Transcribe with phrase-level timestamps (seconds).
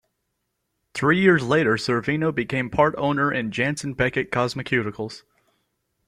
[0.95, 5.21] Three years later, Sorvino became part owner in Janson-Beckett Cosmeceuticals.